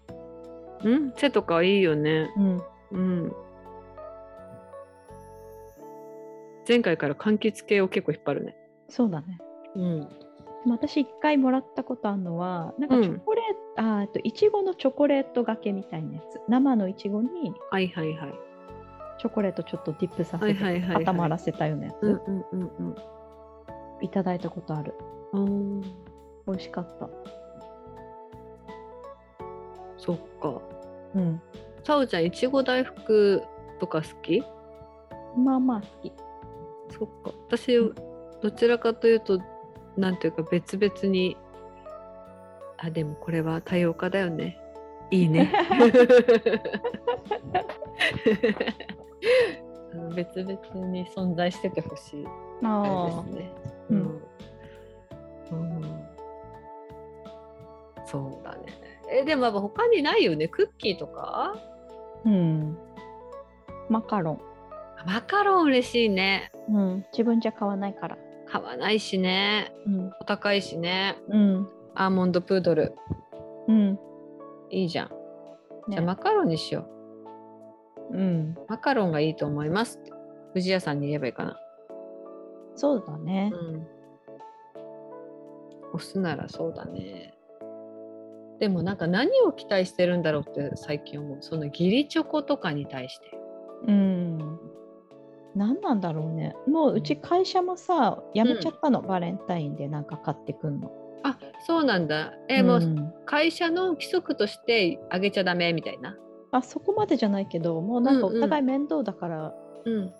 [0.84, 1.14] うん？
[1.16, 2.30] 背とかいいよね。
[2.38, 2.62] うん。
[2.92, 3.36] うん。
[6.68, 8.56] 前回から柑橘系を結構引っ張るね。
[8.90, 9.40] そうだね。
[9.76, 10.08] うん。
[10.68, 13.44] 私一回もらったことあるのは、なんかチョコレー
[13.76, 16.40] ト、あーえっと、いちごのチョコレートがけみたいなやつ。
[16.48, 18.34] 生のいちごにはいはいはい。
[19.20, 22.96] チョコレートちょっとディップさせはいはいはいはいて固まらせたようなやつ、うんうんうんうん。
[24.02, 24.96] いただいたことある。
[25.34, 25.82] あー
[26.48, 27.10] 美味しかった。
[30.06, 30.62] そっか。
[31.16, 31.42] うん。
[31.84, 33.42] さおちゃん、いちご大福
[33.80, 34.44] とか好き？
[35.38, 36.14] まあまあ好き。
[36.90, 37.32] そっか。
[37.48, 37.78] 私、
[38.42, 39.40] どちらかというと、
[39.98, 41.36] なんていうか別々に、
[42.78, 44.60] あ、でもこれは多様化だよね。
[45.12, 45.52] いいね。
[50.16, 52.26] 別々に存在しててほしい。
[52.64, 53.52] あれあですね。
[53.90, 53.98] うん
[55.52, 56.06] うんうん
[58.06, 58.85] そうだね。
[59.12, 60.48] え、でもやっぱ他にないよね？
[60.48, 61.56] クッキーとか？
[62.26, 62.78] うん。
[63.90, 64.42] マカロン。
[65.06, 66.52] マカロン嬉しいね。
[66.70, 67.06] うん。
[67.12, 68.18] 自分じゃ買わないから。
[68.48, 69.74] 買わないしね。
[69.86, 70.12] うん。
[70.20, 71.18] お高いしね。
[71.30, 71.70] うん。
[71.94, 72.96] アーモンドプードル。
[73.68, 74.00] うん。
[74.72, 75.10] いいじゃん。
[75.90, 76.88] じゃあねマカロンにしよ
[78.12, 78.56] うん。
[78.58, 78.66] う。
[78.68, 80.00] マカロンがいいと思います。
[80.54, 81.60] 藤屋さんに言えばいいかな。
[82.76, 83.52] そうだね。
[83.54, 83.88] うん。
[85.94, 87.35] 押すならそうだね。
[88.60, 91.38] でもなんか何を期待してるんだろうって最近思う。
[91.42, 93.32] その義理チョコとかに対して。
[93.88, 94.60] うん。
[95.56, 96.56] 何なんだろうね。
[96.68, 100.92] もううち会社もさ、やめちゃったの、バレンタインでなんか買ってくんの？
[101.24, 102.34] あそうなんだ。
[102.50, 106.18] えもううん会社の規則としてあげちゃダメみたいな？
[106.52, 109.54] あそこまでじゃないけど、もうなんかうんうんお互い面倒だから、
[109.86, 110.14] うん。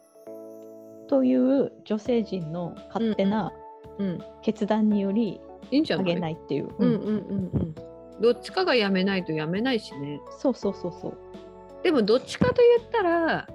[1.08, 3.54] という女性陣の勝手な
[3.98, 4.20] うん。
[4.42, 6.06] 決断によりあいいんじゃない？
[6.06, 6.70] げないっていう。
[6.80, 7.16] うんうんうんうん
[7.54, 7.76] うん。
[8.22, 10.22] どっちかがやめないとやめないしね。
[10.40, 11.18] そうそうそうそう。
[11.84, 13.48] でもどっちかと言ったら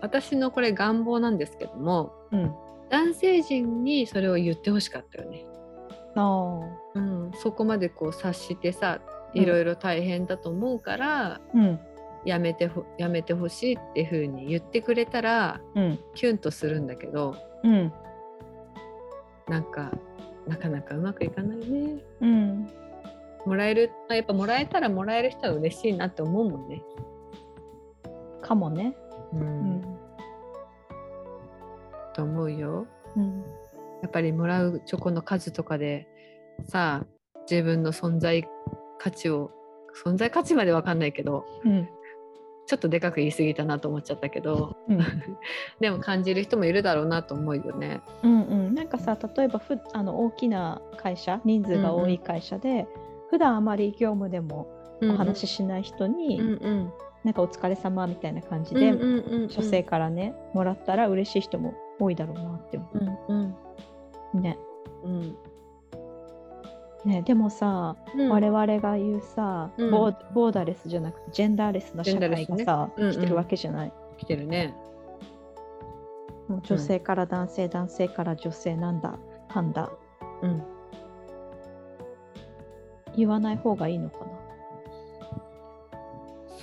[0.00, 2.54] 私のこれ願望なんですけどもうん。
[2.90, 5.46] 男性陣にそれを言ってほしかったよね。
[6.16, 6.60] あ
[6.94, 9.00] うん、そこまでこう察してさ
[9.34, 11.40] うんいろいろ大変だと思うから、あ。
[11.54, 11.80] うん。
[12.24, 15.98] やめてほやめてほしいっていうふうに言ってくれたらうん。
[16.14, 17.92] キュンとするんだけどうん。
[19.48, 19.90] なんか
[20.46, 22.02] なかなかうまくいかないね。
[22.20, 22.70] うん。
[23.46, 26.82] もらえるあやっぱもらえたらもらえる人は嬉しいなって思うもんね。
[28.42, 28.96] かもね。
[29.32, 29.98] う、うんん。
[32.14, 32.86] と思うよ。
[33.16, 33.40] うん。
[34.02, 36.06] やっぱりもらうチョコの数とかで
[36.68, 37.06] さ
[37.50, 38.46] 自分の存在
[38.98, 39.50] 価値を
[40.04, 41.88] 存在価値まで分かんないけどうん。
[42.66, 44.98] ちょっとでかく言い過ぎたなと思っちゃったけどうん。
[45.80, 48.00] でも感じる人もいるだろうなと思うよね。
[48.22, 52.86] うんうん、なんかさ例えばふあの大きな会社人数が多い会社で、
[53.30, 54.68] 普段あまり業務でも
[55.02, 56.92] お話ししない人に、うんうん。
[57.24, 62.88] なんかお疲れ様みたいな感じうんで、女性からねもらったら嬉しい人も多いだろうなって思
[63.28, 63.32] う。
[63.32, 63.54] んうん。
[64.34, 64.58] うね。
[65.04, 65.36] うん。
[67.04, 68.28] ねでもさ、うん。
[68.28, 69.90] 我々が言うさ、うん。
[69.90, 73.12] ボーダレスじゃなくてジェンダーレスな社会がさ、うんうん。
[73.12, 74.74] 来てるわけじゃない、来てるね。
[76.48, 79.90] もう女性から男性、男性から女性なんだかんだ。
[80.42, 80.62] うん
[83.16, 84.26] 言わない方がいいのかな。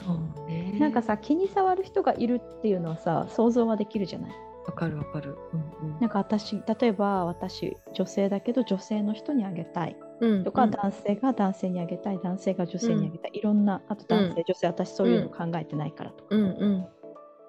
[0.05, 0.75] そうね。
[0.79, 4.31] なんかさ気に障る人がいるっていうのはさ想像はできるじゃない。
[4.65, 5.37] わかるわかる。
[5.81, 9.95] うんなんか私例えば私女性だけど女性の人にあげたい。
[10.21, 10.71] うんとか、うん。
[10.71, 14.43] 男性が男性にあげたい男性が女性にあげたい、いろんなあと男性、うん。
[14.47, 16.87] 女性私そういうの考えてないからとか、うんうん。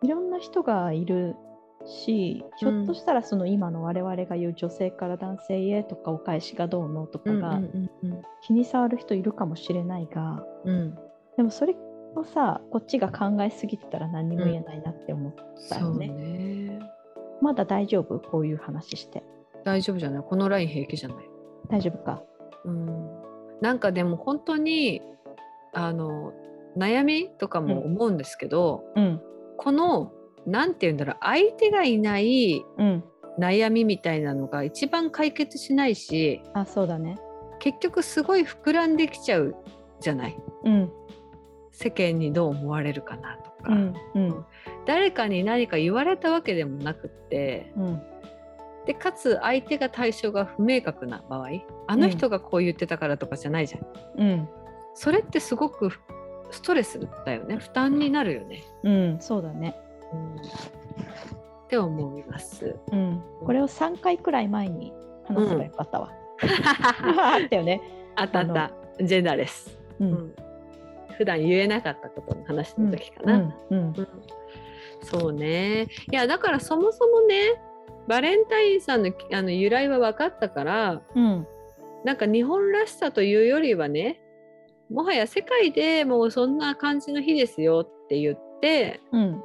[0.03, 1.37] いろんな人がいる
[1.87, 7.65] しひょっとしたらその今の我々が言う女性から男性へとかお返しがどうのとかうんうがん
[8.05, 10.99] うん気に障る人いるかもしれないが、うん
[11.37, 11.75] でもそれ
[12.15, 15.35] をさこっちが考えすぎてたら何にも言えないなって思っ
[15.71, 16.09] たよね。
[16.09, 16.79] ね。
[17.41, 18.21] まだ大丈夫？
[18.21, 19.23] こういう話して。
[19.65, 20.23] 大丈夫じゃない？
[20.23, 21.19] このライン平気じゃない？
[21.71, 22.23] 大丈夫か。
[22.67, 23.09] うん
[23.63, 25.01] なんかでも本当に
[25.73, 26.35] あの
[26.77, 29.21] 悩みとかも思うんですけど、うん。
[29.57, 30.13] この
[30.47, 33.05] なんて言うんだろう相手がいないうん。
[33.39, 37.17] 悩みみたいなのが一番解決しないしあ、そうだね。
[37.61, 39.57] 結局すごい膨らんできちゃう
[40.01, 40.37] じゃない？
[40.65, 40.93] うん。
[41.71, 43.95] 世間にどう思われるかなとか、うん。
[44.15, 44.45] うん。
[44.85, 48.03] 誰かに何か言われたわけでもなくってうん。
[48.85, 51.49] でかつ相手が対象が不明確な場合
[51.87, 53.87] あの人がこう言ってたからとかじゃないじゃん、
[54.21, 54.49] うん。
[54.95, 55.91] それってすごく
[56.51, 59.17] ストレスだよね負担になるよね、うん。
[59.21, 59.75] そうだね。
[60.13, 60.41] うん、っ
[61.69, 62.77] て思います。
[62.91, 63.23] うん。
[63.45, 64.93] これを3回くらい前に
[65.27, 66.13] 話せばよかったわ。
[67.19, 67.81] あったよね。
[68.17, 70.05] あったあったジェンダーレス、う。
[70.05, 70.35] うんん、
[71.17, 73.55] 普段言えなかったことの話の時かな。
[73.71, 73.95] うん
[75.05, 77.61] そうねいやだからそもそもね
[78.07, 81.47] バレンタインさんのあの由来は分かったからうん。
[82.05, 84.21] なんか日本らしさというよりはね
[84.91, 89.43] もはや世界でもうそんな感じの日ですよって言ってうん。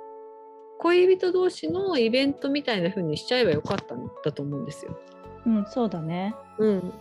[0.79, 4.97] 恋人同士のイベントみたいな風にしちゃえばよかったんだと思うんですよ。
[5.45, 5.65] うん。
[5.67, 6.35] そうだね。
[6.57, 6.93] うん、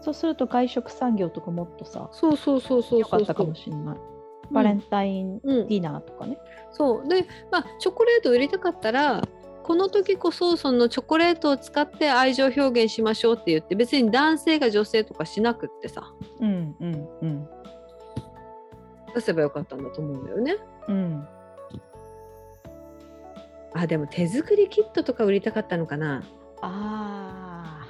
[0.00, 3.96] そうすると外食産業とかもっとさ、そうそうそうそうそうよかったかもしれない。
[4.50, 6.38] バレンタインデうん、ィナーとかね。
[6.72, 9.22] そうで、まあ、チョコレート売りたかったら
[9.62, 16.74] この時こそそのチョコレートを使って愛情表現しましょうって言って別に男性が女性とかしなくってさうん。
[16.80, 17.08] うん。
[17.22, 17.48] うん。
[19.14, 20.56] 出せばよかったんだと思うんだよね。
[20.88, 21.28] うん。
[23.74, 26.22] あでも手作りキットとか売りたかったのかな。
[26.62, 27.86] あ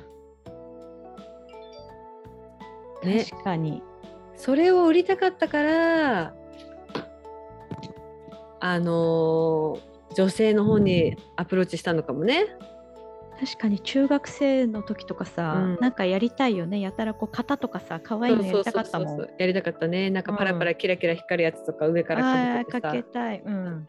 [3.02, 3.06] あ。
[3.06, 3.24] ね。
[3.30, 3.82] 確かに。
[4.36, 6.34] それを売りたかったから
[8.60, 12.46] あのー女性の方にアプローチしたのかもね。
[13.38, 15.78] 確かに中学生の時とかさ、うん。
[15.80, 16.80] なんかやりたいよね。
[16.80, 19.28] やたらこう型とかさ可愛いのやりたかったもん。
[19.38, 20.10] やりたかったね。
[20.10, 23.42] なんかパラパラキラキラ光るやつとか上からかけててさかけたい。
[23.44, 23.86] うん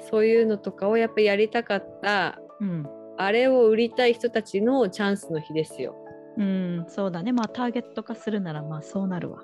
[0.00, 5.94] そういうのとかをやっぱやりたかったうん、あれを売りたい人たちのチャンスの日ですよ。
[6.36, 9.42] うん、そうだねまあターゲット化するならまあそうなるわ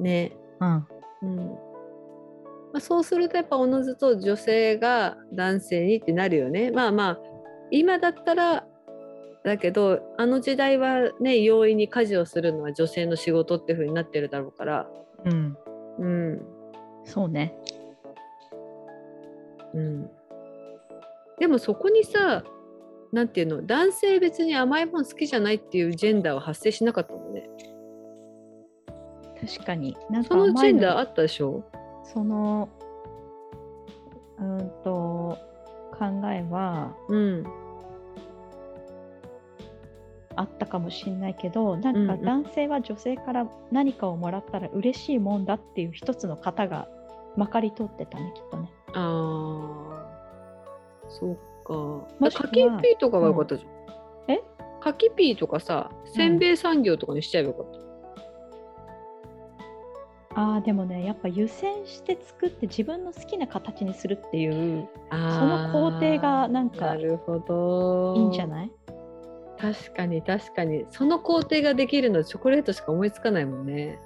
[0.00, 0.36] ね。
[0.60, 0.86] うん
[1.22, 6.70] うんまあ、そうするとやっぱおのずと女性が男性にってなるよね。
[6.72, 7.18] まあまあ
[7.70, 8.66] 今だったら
[9.44, 14.88] だけどあの時代はね容易に家事をするのは女性の仕事っていう風になってるだろうから。
[15.24, 15.56] うん
[15.98, 16.42] うん
[17.04, 17.54] そうね
[19.74, 20.10] うん、
[21.38, 22.44] でもそこにさ
[23.12, 27.48] なんていうの男性別に甘いもん好きじゃないっていうジェンダーは発生しなかったもんね。
[29.40, 29.96] 確かに。
[30.10, 31.64] なんそのジェンダーあったでしょ？
[32.04, 32.68] その
[34.38, 35.38] うんと
[35.92, 37.44] 考えはうん。
[40.36, 46.88] あったかもしれないけどなんか男性は女性から何かをもらったら嬉しいもんだっていう一つの型が
[47.36, 48.72] まかり通ってたねきっとね。
[48.94, 51.72] ああそうか。
[51.74, 53.70] もしくはカキピーとかがよかったじゃん。
[54.32, 54.42] え？
[54.80, 57.80] カキピーとかさせんべい産業とかにしちゃえばよかった。
[60.36, 68.14] あーでもねやっぱ湯煎して作って自分の好きな形にするっていうその工程がなんかなるほど。
[68.16, 68.70] いいんじゃない？
[69.58, 70.86] 確かに確かに。
[70.90, 73.98] その工程ができるのチョコレートしか思いつかないもんね。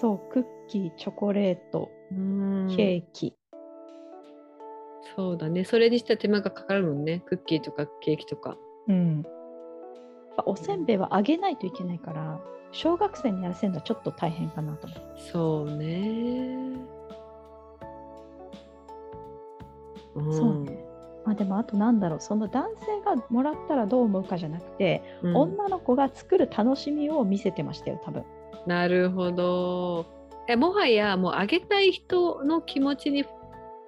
[0.00, 2.74] そうクッキーチョコレートうん。
[2.74, 3.34] ケーキ、
[5.18, 8.56] そうだねそれにしたら手間がかかるもんねクッキーとかケーキとか。
[8.86, 9.24] うん、やっ
[10.36, 15.00] ぱおせんべいは揚げないといけないから小学生にやらせるのはちょっと大変かなと思う。
[15.18, 16.78] そうね。
[20.14, 20.84] うんそうね
[21.26, 28.24] まあ、でもあとなんだろうその男性がもらったらどう思うかじゃなくて、うん女の子が作る楽しみを見せてましたよ多分。
[28.68, 30.06] なるほど。
[30.46, 33.24] えもはやもうあげたい人の気持ちに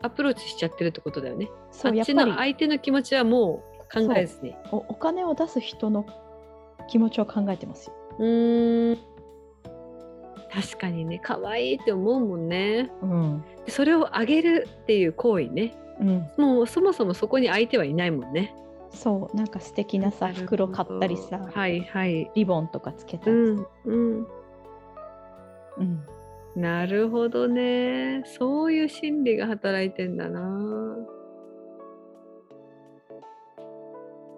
[0.03, 1.49] アプローチしちゃってるってことだよね。
[1.71, 4.55] そっちの相手の気持ちはもう考えずに。
[4.73, 6.07] おお金を出す人の
[6.89, 7.95] 気持ちを考えてますよ。
[8.19, 8.99] うーん
[10.53, 12.91] 確かにね可愛いって思うもんね。
[13.03, 18.55] うんでそれをあげるっていう行為ねうん、もうそもそもそこに相手はいないもんね。
[18.91, 22.31] そうなんか素敵なさ袋買ったりさ、はいはい。
[22.35, 24.27] リボンとかつけたうりさ、んうん。
[25.79, 26.07] うん
[26.61, 28.23] なるほどね。
[28.27, 30.41] そういう心理が働いてんだな。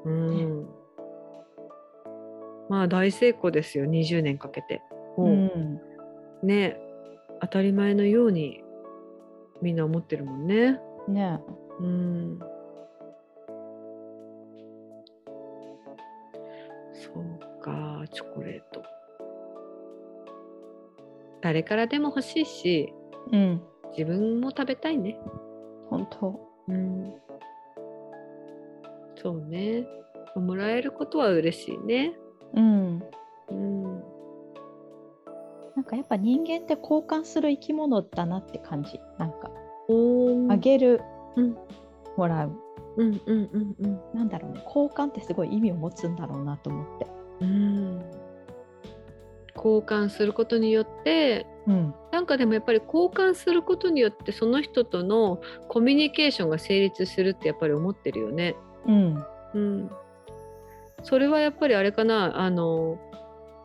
[0.05, 0.69] うん。
[2.69, 4.83] まあ大成功ですよ、20年かけて。
[5.17, 5.81] もう、うん
[6.45, 6.79] ね、
[7.41, 8.63] 当たり前のように
[9.61, 10.79] みんな思ってるもんね。
[11.09, 11.41] ね
[11.81, 12.39] うん。
[16.93, 19.02] そうかチョコレート
[21.43, 22.93] 誰からでも欲しいし
[23.31, 23.63] うん。
[23.97, 25.19] 自分も食べたいね。
[25.89, 26.41] 本当。
[26.69, 27.15] うん。
[29.17, 29.87] そうね。
[30.35, 32.15] もらえることは嬉しいね。
[32.55, 33.03] うん。
[33.51, 33.83] うん。
[35.77, 38.99] なんかやっぱ人間って交換する生き物だなって感じ。
[39.19, 39.51] なんか。
[39.89, 41.03] おあげる、
[41.37, 41.57] うん。
[42.17, 42.53] もらう。
[42.97, 44.01] うんうんうんうん。
[44.15, 44.63] なんだろうね。
[44.65, 47.07] 交換ってすごい意味を持つんだろうなと思って。
[47.41, 48.02] うん
[49.63, 51.95] 交換することによってうん。
[52.11, 58.57] なんかでもやっぱり交換することによってその人とのコミュニケーションが成立するってやっぱり思ってるよね。
[58.87, 59.25] うん。
[59.55, 59.91] うん、
[61.03, 62.99] それはやっぱりあれかなあの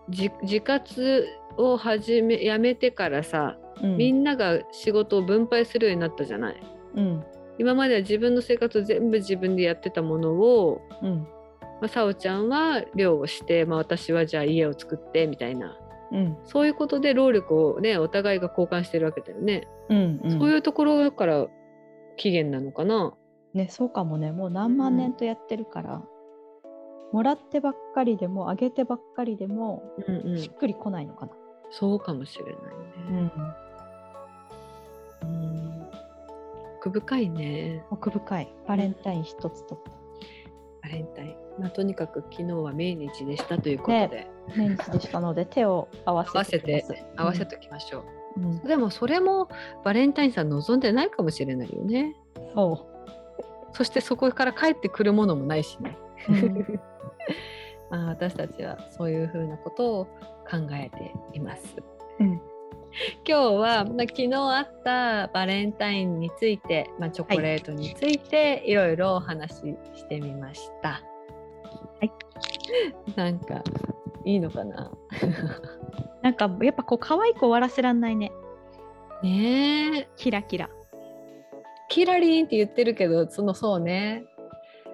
[0.10, 1.28] じ自活
[1.58, 3.98] を始めやめてからさ、うん。
[3.98, 6.62] みんなが仕事を分配するようになったじゃない。
[6.96, 7.24] うん。
[7.60, 11.28] 今までは自分の生活を全部自分でやってたものを、うん。
[11.80, 15.78] まあ、さおちゃんは漁をして、まあ、私はじゃあ家を作ってみたいな
[16.12, 19.68] うんそういうことで労力をねお互いが交換してるわけだよね。
[19.90, 21.48] うんうんそういうところから
[22.16, 23.14] 起源なのかな。
[23.54, 26.02] ねそうかもねもう何万年とやってるから、
[27.12, 31.32] もらってばっかりでもあげてばっかりでも、うんうんしっくりこないのかな。
[31.72, 33.32] そうかもしれないね。
[35.24, 35.58] うん
[36.78, 37.84] 奥深いね。
[37.92, 39.84] 奥深いバレンタイン一つと
[40.84, 41.36] バレンタイン。
[41.60, 46.86] まあ、とにかく昨日は命日でしたということで、ね年日でしたので手を合わせ合わせて
[47.16, 48.02] 合わせときましょう。
[48.02, 48.18] うんうん
[48.64, 49.50] でもそれも
[49.84, 52.16] バレンタインさん望んでないかもしれないよね。
[52.54, 52.88] そ
[53.74, 55.98] そしてそこから帰ってくるものもないしね。
[56.30, 56.80] う、う ん
[57.90, 61.76] まあ私たちはそういうふうなことを考えています。
[62.20, 62.42] うん
[63.28, 70.90] 今日は、まあ、昨日あったバレンタインについて、まあ、チョコレートについていろいろお話ししてみました。
[70.90, 71.02] は
[72.02, 72.12] い。
[73.16, 73.64] なんか
[74.28, 74.92] いいのかな？
[76.22, 78.32] なんかやっぱこう可愛く終わらせらんないね。
[79.24, 80.08] ねえ。
[80.18, 80.70] キラキラ。
[81.90, 84.26] キラリンって言ってるけどそのそうね。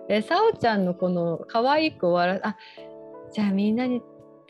[0.07, 2.57] えさおちゃんのこの可愛く終わらあ
[3.31, 4.01] じゃあみんなに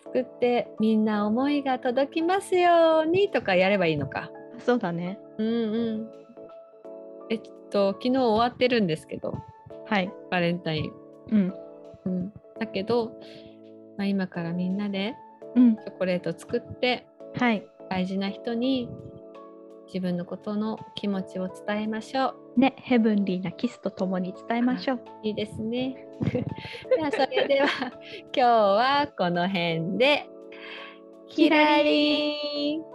[0.03, 4.31] 作ってみんな思いが届きますようにとかやればいいのか。
[4.59, 5.17] そうだね。
[5.37, 5.51] うんう
[5.97, 6.11] ん。
[7.29, 9.33] えっと昨日終わってるんですけど。
[9.85, 10.11] はい。
[10.29, 10.91] バレンタイン。
[11.31, 11.53] うん。
[12.05, 13.13] うん、だけど、
[13.97, 15.15] まあ、今からみんなで
[15.55, 15.75] うん。
[15.75, 17.65] チョコレート作ってはい。
[17.89, 18.89] 大事な人に
[19.87, 22.59] 自分のことの気持ちを伝えましょう。
[22.59, 25.01] ねヘブンリーなキスとともに伝えましょう。
[25.23, 26.07] いいですね。
[26.23, 30.29] ではそれでは今日はこの辺で。
[31.27, 32.92] キラリン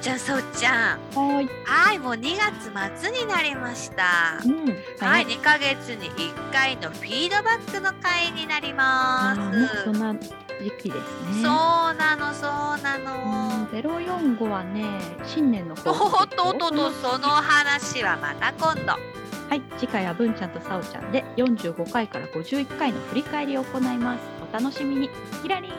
[0.00, 0.98] ちゃんさおちゃん。
[1.14, 1.48] はーい。
[1.64, 4.40] はいもう2月末になりました。
[4.44, 4.66] うん。
[4.98, 10.00] はい、2ヶ月に1回のフィードバックの会になりあまーもうそんす。
[10.00, 11.42] な時期ですね。
[11.42, 13.68] そうなの、そうなの。
[13.70, 14.84] ゼロ四五はね
[15.26, 18.92] 新年のお方っとおっとと、その話はまた今度。
[18.92, 24.20] はい次回は文ちゃんとさおちゃんで45回から51回の振り返りを行います。
[24.48, 25.10] お楽しみに。
[25.42, 25.72] キラリン